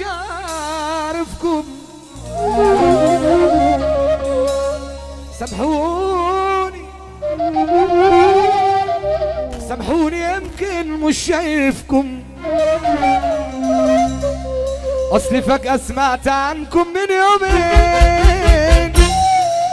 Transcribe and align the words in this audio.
عارفكم 0.00 1.64
سامحوني. 5.38 6.84
سامحوني 9.68 10.20
يمكن 10.20 10.90
مش 10.90 11.18
شايفكم. 11.18 12.22
أصلي 15.12 15.42
فجأة 15.42 15.76
سمعت 15.76 16.28
عنكم 16.28 16.86
من 16.94 17.08
يومين. 17.16 18.92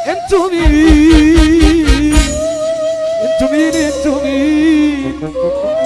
أنتوا 0.08 0.50
مين؟ 0.52 2.16
أنتوا 3.23 3.52
مين؟ 3.52 3.73
أنتوا 3.73 4.23
مين؟ 4.23 5.83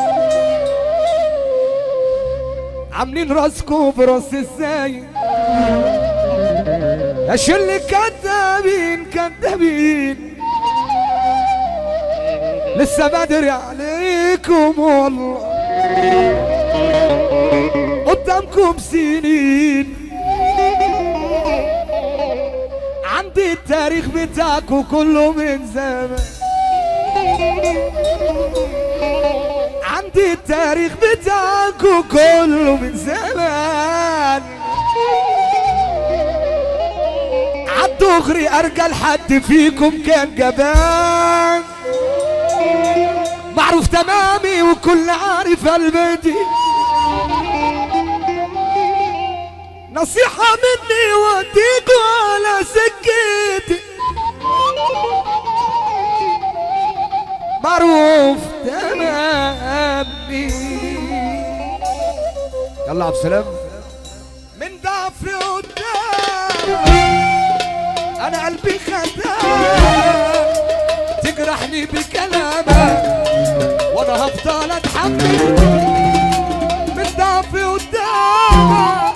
عاملين 2.98 3.31
راسكم 3.31 3.92
براس 3.98 4.34
إزاي 4.34 5.03
اشل 7.30 7.78
كدابين 7.78 9.06
كدابين 9.14 10.38
لسه 12.75 13.08
بدري 13.08 13.50
عليكم 13.50 14.80
والله. 14.80 15.38
قدامكم 18.08 18.78
سنين. 18.78 19.94
عندي 23.06 23.52
التاريخ 23.52 24.06
بتاعكم 24.08 24.84
كله 24.92 25.31
من 25.31 25.68
زمان. 25.73 26.18
عندي 30.17 30.33
التاريخ 30.33 30.91
بتاعكم 30.93 32.01
كله 32.01 32.75
من 32.75 32.97
زمان. 32.97 34.43
عالدغري 37.67 38.49
ارجل 38.49 38.93
حد 38.93 39.43
فيكم 39.47 40.03
كان 40.07 40.35
جبان. 40.35 41.63
معروف 43.57 43.88
تمامي 43.88 44.61
وكل 44.61 45.09
عارف 45.09 45.67
قلبتي 45.67 46.35
نصيحة 49.91 50.43
مني 50.43 51.13
وديكوا 51.13 52.03
على 52.23 52.66
سكتي. 52.66 53.79
معروف 57.63 58.38
يلا 62.97 63.06
عبد 63.06 63.16
السلام 63.16 63.46
من 64.62 64.68
ضعفي 64.84 65.34
قدام 65.35 66.85
أنا 68.28 68.46
قلبي 68.46 68.80
خدام 68.80 70.46
تجرحني 71.24 71.86
بكلامك 71.86 73.03
وأنا 73.96 74.13
هفضل 74.25 74.72
اتحمل 74.72 75.56
من 76.97 77.06
ضعفي 77.18 77.63
قدامك 77.63 79.13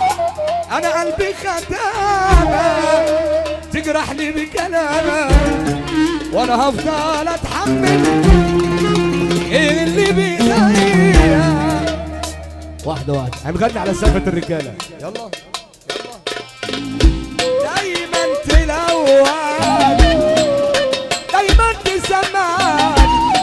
أنا 0.71 1.01
قلبي 1.01 1.33
خدامك 1.33 3.05
تجرحني 3.73 4.31
بكلامك 4.31 5.31
وأنا 6.33 6.55
هفضل 6.69 7.27
اتحمل 7.27 8.01
اللي 9.51 10.11
بيضايقك 10.11 10.30
واحدة 12.85 13.13
واحدة. 13.13 13.37
هنغني 13.45 13.79
على 13.79 13.93
سقفة 13.93 14.23
الرجالة. 14.27 14.73
يلا. 15.01 15.29
دايما 17.41 18.23
تلون 18.45 19.97
دايما 21.33 21.73
تسمعني 21.85 23.33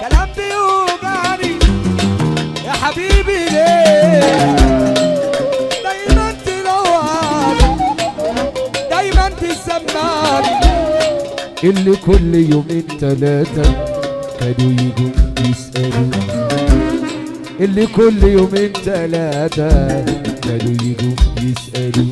كلام 0.00 0.28
بيوجعني. 0.36 1.58
يا 2.66 2.72
حبيبي 2.72 3.44
ليه؟ 3.50 4.56
دايما 5.84 6.34
تلون 6.46 7.78
دايما 8.90 9.28
تسمعني 9.28 10.56
اللي 11.64 11.96
كل 11.96 12.34
يومين 12.34 12.86
تلاتة 13.00 13.72
كانوا 14.40 14.72
يجوا 14.72 15.10
يسألوا 15.40 16.35
اللي 17.60 17.86
كل 17.86 18.22
يومين 18.24 18.72
تلاتة 18.72 20.04
كانوا 20.42 20.76
يجوا 20.82 21.14
يسألوا. 21.42 22.06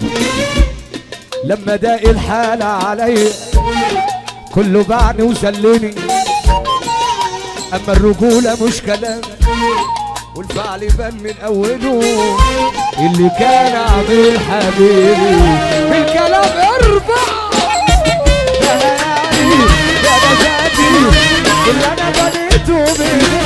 لما 1.45 1.77
داق 1.77 2.01
الحالة 2.09 2.65
عليا 2.65 3.29
كله 4.55 4.83
باعني 4.85 5.23
وسلني. 5.23 5.95
أما 7.73 7.93
الرجولة 7.93 8.57
مش 8.65 8.83
كلام 8.83 9.21
والفعل 10.37 10.83
يبان 10.83 11.15
من 11.23 11.35
أوله. 11.45 12.01
اللي 12.99 13.31
كان 13.39 13.77
عامل 13.77 14.39
حبيبي 14.51 15.37
بالكلام 15.91 16.51
ارفع 16.75 17.35
نجاتي 20.25 20.89
اللي 21.71 21.87
أنا 21.87 22.11
بنيته 22.11 22.95
بإيدي 22.99 23.44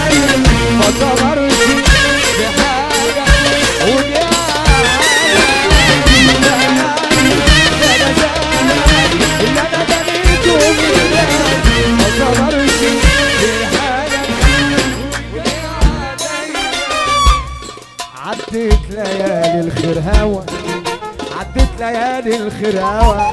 هوا 22.77 23.33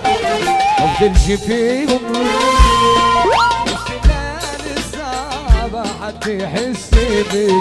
مفضلش 0.80 1.26
فيهم. 1.42 2.00
الليالي 3.90 4.74
الصعبة 4.78 5.84
حد 6.02 6.28
يحس 6.28 6.90
بيك 6.94 7.52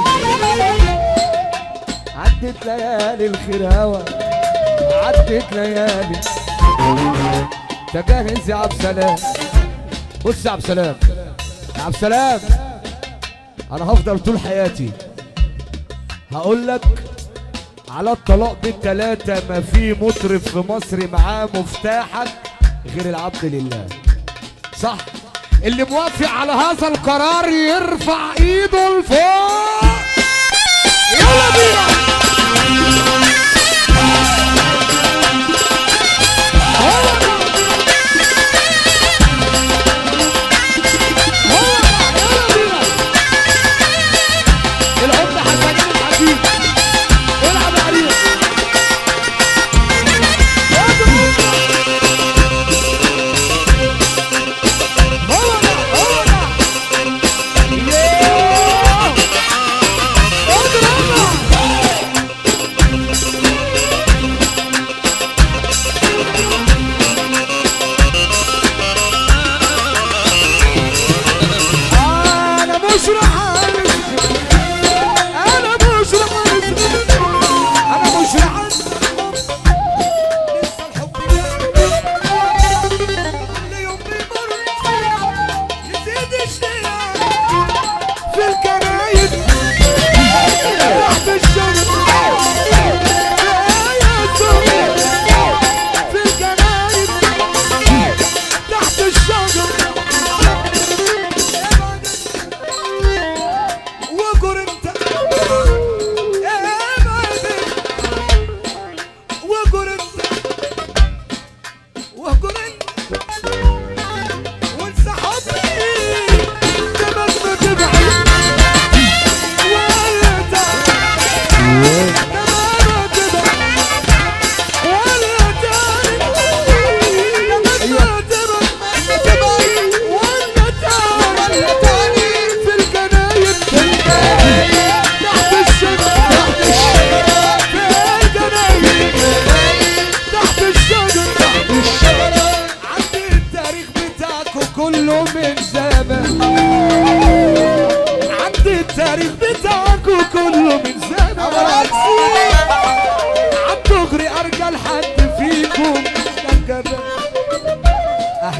عدت 2.16 2.66
ليالي 2.66 3.26
الخير 3.26 3.72
هوا 3.72 3.98
عدت 4.92 5.52
ليالي. 5.52 6.20
تجهز 7.92 8.50
يا 8.50 8.54
عبد 8.54 8.72
السلام. 8.72 9.16
بص 10.24 10.46
يا 10.46 10.50
عبد 10.50 10.62
السلام. 10.62 10.96
يا 11.78 11.82
عبد 11.82 11.94
السلام. 11.94 12.40
أنا 13.72 13.84
هفضل 13.84 14.18
طول 14.18 14.38
حياتي. 14.38 14.90
هقول 16.32 16.66
لك 16.66 16.80
على 17.96 18.12
الطلاق 18.12 18.56
بالتلاتة 18.62 19.42
ما 19.48 19.60
في 19.60 19.92
مطرب 20.00 20.40
في 20.40 20.58
مصر 20.68 21.08
معاه 21.12 21.48
مفتاحك 21.54 22.28
غير 22.96 23.08
العبد 23.10 23.44
لله. 23.44 23.86
صح؟ 24.82 24.96
اللي 25.64 25.84
موافق 25.84 26.28
على 26.30 26.52
هذا 26.52 26.88
القرار 26.88 27.48
يرفع 27.48 28.32
ايده 28.40 28.98
لفوق 28.98 29.84
يلا 31.20 31.50
بينا. 31.56 33.33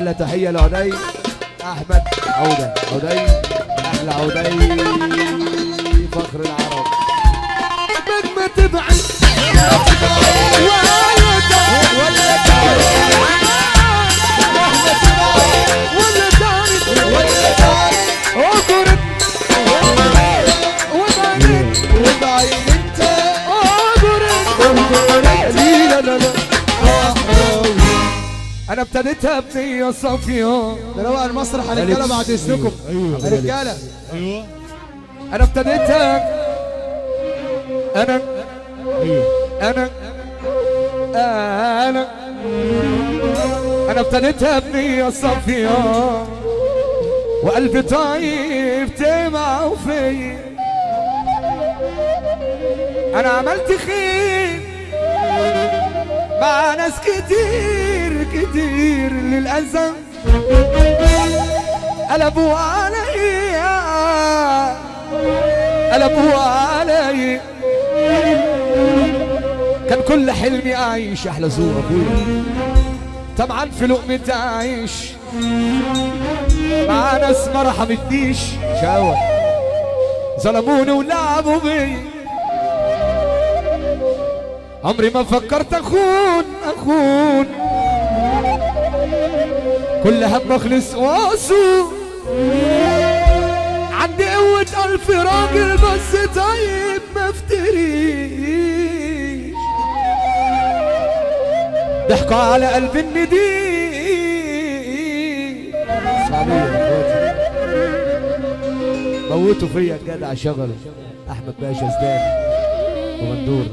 أحلى 0.04 0.14
تحية 0.14 0.50
لعدي 0.50 0.94
أحمد 1.62 2.02
عودة. 2.26 2.74
عدي 2.92 3.26
أحلى 3.78 4.10
عدي 4.10 4.48
فخر 6.12 6.40
العرب. 6.40 7.03
أنا 28.74 28.82
ابتديتها 28.82 29.40
بنية 29.40 29.90
صافية 29.90 30.76
ده 30.96 31.02
روق 31.02 31.20
المسرح 31.22 31.64
يا 31.68 31.74
رجاله 31.84 32.06
بعد 32.08 32.30
إذنكم. 32.30 32.72
يا 33.24 33.28
رجاله 33.38 33.76
أيوه. 34.12 34.46
أنا 35.32 35.44
ابتديتها. 35.44 36.16
أنا. 37.96 38.20
أنا. 39.62 39.88
أنا. 41.88 42.06
أنا 43.90 44.00
ابتديتها 44.00 44.58
بنية 44.58 45.10
صافية 45.10 45.68
وقلبي 47.42 47.82
طيب 47.82 48.88
تمع 48.94 49.70
فيا 49.86 50.54
أنا 53.14 53.28
عملت 53.28 53.72
خير 53.86 54.60
مع 56.40 56.74
ناس 56.74 56.92
كتير. 57.00 57.83
كتير 58.54 59.12
للأسف 59.12 59.92
قلبوا 62.10 62.54
عليا 62.54 63.74
قلبوا 65.92 66.34
عليا 66.34 67.40
كان 69.88 70.00
كل 70.08 70.30
حلمي 70.30 70.74
أعيش. 70.76 71.26
أحلى 71.26 71.50
زور 71.50 71.82
ابويا 71.88 72.42
طبعا 73.38 73.70
في 73.70 73.86
لقمة 73.86 74.20
اعيش 74.30 74.92
مع 76.88 77.16
ناس 77.16 77.48
ما 77.54 77.62
رحمتنيش 77.62 78.38
شاور. 78.80 79.16
ظلموني 80.40 80.90
ولعبوا 80.90 81.58
بيا 81.58 81.98
عمري 84.84 85.10
ما 85.10 85.24
فكرت 85.24 85.74
أخون. 85.74 86.44
أخون. 86.64 87.63
كل 90.04 90.24
هم 90.24 90.52
اخلص 90.52 90.94
واصول 90.94 91.84
عندي 93.92 94.24
قوة 94.24 94.60
ألف 94.84 95.10
راجل 95.10 95.76
بس 95.76 96.16
طيب 96.36 97.02
ما 97.16 97.30
افتريش 97.30 98.44
ضحكوا 102.08 102.36
على 102.36 102.66
قلب 102.66 102.96
النديم 102.96 103.44
موتوا 109.30 109.68
فيا 109.68 109.96
الجدع 109.96 110.34
شغله 110.34 110.76
أحمد 111.30 111.54
باشا 111.60 111.78
زدان. 111.98 112.20
وغندور 113.22 113.66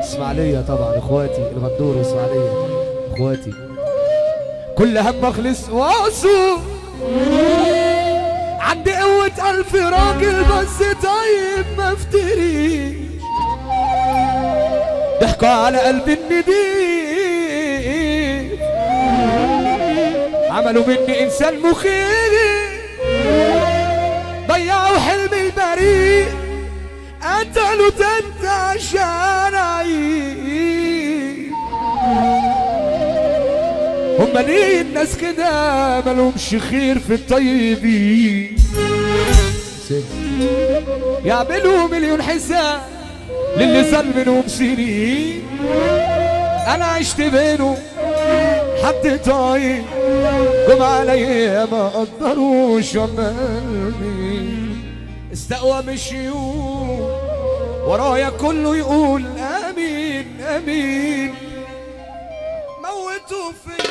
إسماعيلية 0.00 0.60
طبعا 0.60 0.98
إخواتي. 0.98 1.50
الغندور 1.56 1.96
واسماعيليه 1.96 2.50
إخواتي. 3.14 3.52
كل 4.78 4.98
هم 4.98 5.24
اخلص 5.24 5.68
واصول 5.68 6.58
عندي 8.60 8.96
قوة 8.96 9.50
ألف 9.50 9.74
راجل 9.74 10.44
بس 10.44 10.78
طيب 11.02 11.66
ما 11.78 11.92
افتريش. 11.92 12.96
ضحكوا 15.22 15.48
على 15.48 15.78
قلب 15.78 16.08
النديم 16.08 16.48
عملوا 20.50 20.86
مني 20.86 21.24
إنسان 21.24 21.60
مخيف. 21.60 22.68
ضيعوا 24.48 24.98
حلمي 24.98 25.40
البريء. 25.40 26.28
قتلوا 27.22 27.90
تنت 27.90 28.44
عشان 28.46 29.54
هما 34.38 34.46
ليه 34.46 34.80
الناس 34.80 35.16
كده 35.16 35.50
مالهمش 36.00 36.56
خير 36.70 36.98
في 36.98 37.14
الطيبين. 37.14 38.56
يعملوا 41.24 41.88
مليون 41.88 42.22
حساب 42.22 42.80
للي 43.56 43.90
ظل 43.90 44.06
منهم 44.16 44.48
سنين. 44.48 45.42
أنا 46.74 46.84
عشت 46.84 47.20
بينهم 47.20 47.76
حد 48.84 49.20
طيب 49.26 49.84
جم 50.68 50.82
عليا 50.82 51.64
ما 51.64 51.88
قدروش 51.88 52.96
عمالي 52.96 54.48
استقوى 55.32 55.82
مشيوا 55.82 57.10
ورايا 57.86 58.30
كله 58.30 58.76
يقول 58.76 59.24
آمين 59.38 60.40
آمين. 60.40 61.34
موتوا 62.84 63.52
فيا 63.64 63.87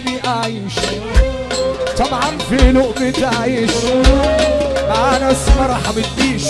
حلمي 0.00 0.20
أعيش 0.26 0.74
طبعا 1.98 2.38
في 2.50 2.56
لقمة 2.56 3.38
عيش 3.40 3.70
مع 4.88 5.18
ناس 5.18 5.36
ما 5.58 5.66
رحمتنيش 5.66 6.42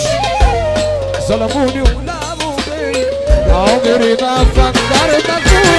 ظلموني 1.27 1.81
ولعبوا 1.81 2.53
عمري 3.49 4.17
ما 4.21 4.45
فكرت 4.55 5.29
أكون 5.29 5.71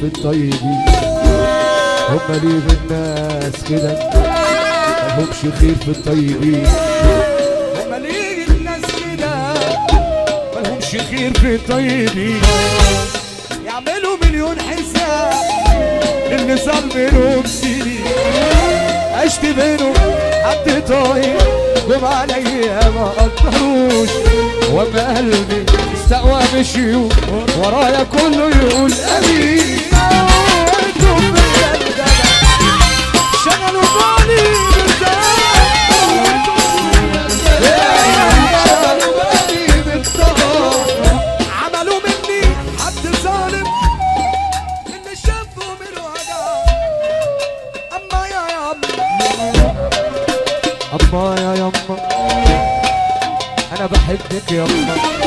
في 0.00 0.06
الطيبين. 0.06 0.84
هما 2.08 2.36
ليه 2.42 2.62
الناس 2.76 3.52
كده 3.70 4.10
مالهمش 5.16 5.58
خير 5.60 5.74
في 5.74 5.88
الطيبين. 5.88 6.66
هما 7.86 7.96
ليه 7.98 8.46
الناس 8.48 8.80
كده 8.80 9.34
خير 11.10 11.32
في 11.34 11.58
طيبي 11.68 12.34
يعملوا 13.66 14.16
مليون 14.24 14.56
حساب 14.60 15.32
اللي 16.32 16.56
صار 16.56 16.82
منهم 16.94 17.46
سنين 17.46 18.04
عشت 19.14 19.40
بينهم 19.40 19.94
حد 20.44 20.82
طاير 20.88 21.38
جم 21.88 22.04
عليا 22.04 22.88
ما 22.88 23.04
قدروش. 23.04 24.10
وما 24.72 25.16
قلبي 25.16 25.64
استقوى 25.94 26.42
مشيوا 26.56 27.08
ورايا 27.58 28.04
كله 28.04 28.48
يقول 28.48 28.92
أمين. 28.92 29.89
يما 50.92 51.34
يا 51.40 51.54
يما 51.54 51.96
أنا 53.76 53.86
بحبك 53.86 54.52
يا 54.52 54.64
يما 54.64 55.19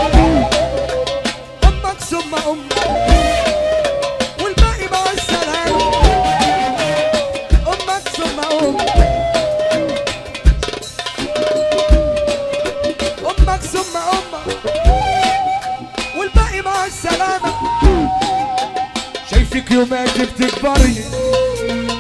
شايفك 19.74 19.90
يومات 19.90 20.22
بتكبري 20.22 20.96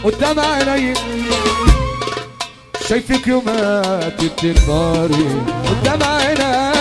قدام 0.03 0.39
عيني. 0.39 0.94
شايفك 2.89 3.27
يومات 3.27 4.24
بتكبري 4.24 5.42
قدام 5.70 6.03
عيني. 6.03 6.73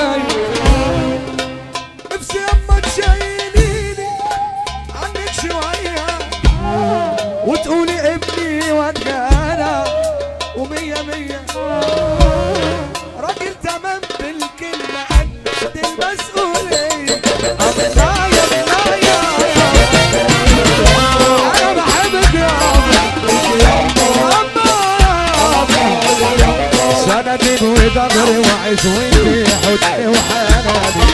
وضهري 28.12 28.38
وعزوتي 28.38 29.44
حضني 29.62 30.06
وحناني 30.06 31.06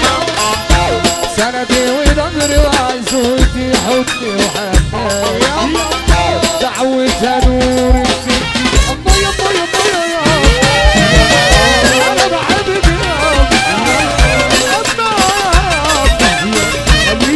سندي 1.37 1.83
وضهري 1.91 2.59
وعزوتي 2.59 3.67
حضني 3.87 4.31
وحناني 4.35 5.45
دعوة 6.63 7.23
نور 7.47 7.95
السكي 8.03 8.65
يما 8.83 9.15
يا 9.23 9.31
بحبك 12.29 12.87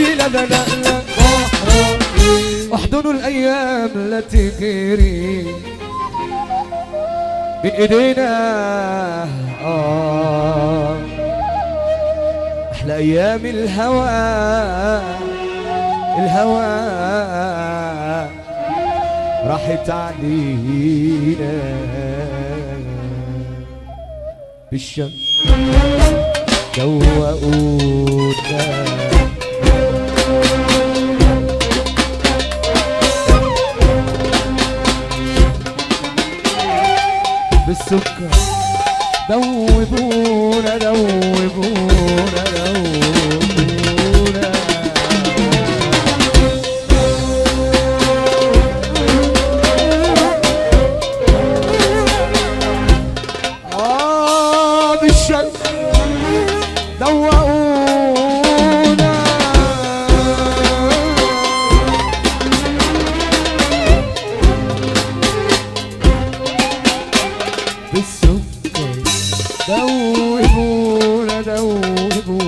يا 0.08 0.28
لا 0.28 0.46
لا 0.46 0.62
احضنوا 2.74 3.12
الأيام 3.12 3.90
لا 4.10 4.20
تجري 4.20 5.46
من 7.64 7.70
ايدينا 7.70 8.32
آه 9.64 10.96
أحلى 12.72 12.96
أيام 12.96 13.46
الهوى 13.46 14.08
الهوى. 16.18 16.92
راحت 19.46 19.90
علينا 19.90 21.52
بالشمس. 24.70 25.12
دوقونا 26.78 27.32
بالسكر. 37.66 38.51
دوبونا 39.32 40.78
دوبونا 40.78 42.51
Eu 71.34 71.80
vou 72.26 72.41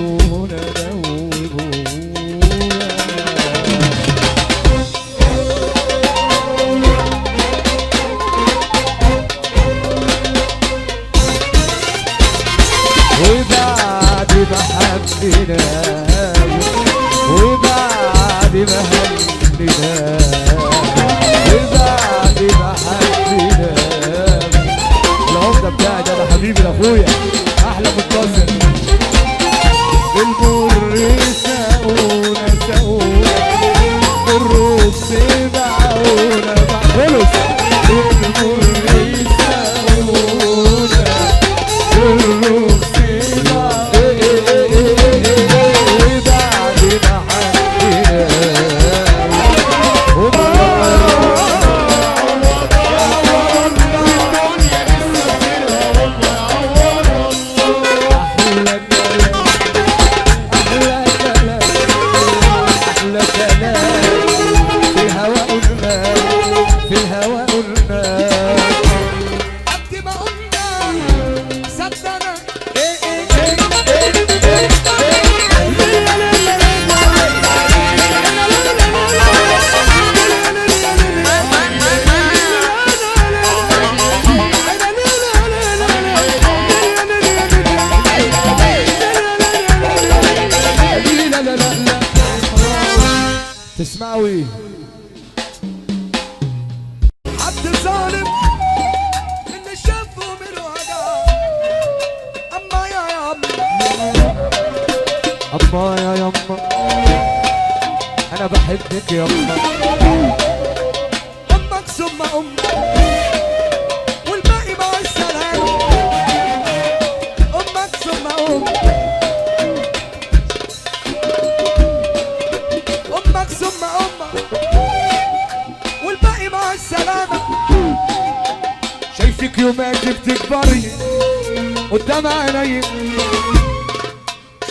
Piauí. 94.15 94.64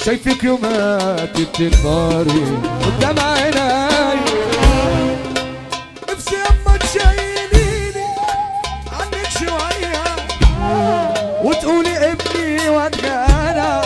شايفك 0.05 0.45
يوماتي 0.45 1.45
بتكبري 1.45 2.45
قدام 2.85 3.19
عيني. 3.19 4.21
نفسي 6.11 6.37
أما 6.37 6.77
تشيليني 6.77 8.07
عنك 8.93 9.29
شوية 9.39 10.05
وتقولي 11.45 12.13
ابني 12.13 12.69
وجانا 12.69 13.83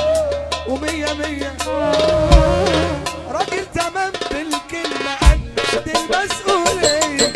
ومية 0.68 1.12
مية. 1.12 1.52
راجل 3.30 3.64
تمام 3.74 4.12
بالكلمة 4.30 5.14
قد 5.72 5.88
المسؤولية. 5.88 7.32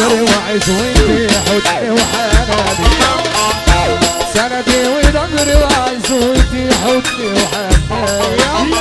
وضغري 0.00 0.20
وعزوتي 0.22 1.28
حضني 1.46 1.90
وحناني 1.90 2.86
سندي 4.34 4.80
وضغري 4.88 5.54
وعزوتي 5.54 6.64
حضني 6.82 7.28
وحناني 7.32 8.74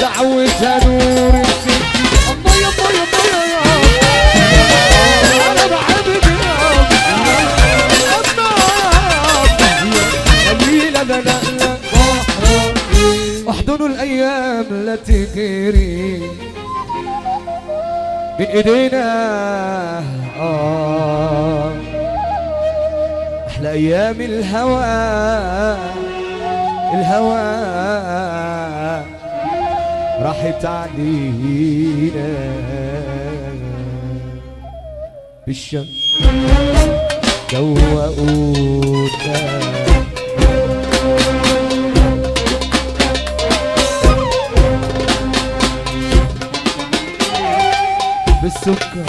دعوتها 0.00 0.74
نور 0.86 1.34
السكي 1.40 2.04
الله 2.32 2.54
يا 2.54 2.68
الله 2.68 3.36
يا 3.52 3.60
الله 3.62 3.86
يا 11.04 11.42
احضنوا 13.50 13.88
الأيام 13.88 14.66
لا 14.86 14.96
تجري 14.96 16.22
من 18.38 18.46
ايدينا 18.46 19.02
أحلى 23.48 23.70
أيام 23.70 24.20
الهوى 24.20 24.84
الهوى. 26.94 27.62
راحت 30.22 30.64
علينا 30.64 32.32
بالشمس. 35.46 36.02
دوقونا 37.52 38.06
بالسكر. 48.42 49.06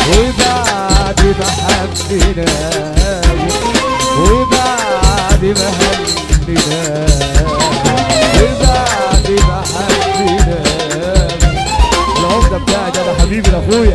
وبعد 0.09 1.21
ما 1.39 1.47
حبينا 1.47 2.47
وبعد 4.19 5.45
ما 5.45 5.71
حبينا 5.79 7.07
وبعد 8.43 9.31
ما 9.49 9.63
حبينا 9.75 10.59
العمدة 12.19 12.59
بتاعي 12.59 12.91
ده 12.91 13.03
ده 13.07 13.15
حبيبي 13.23 13.51
لاخويا 13.51 13.95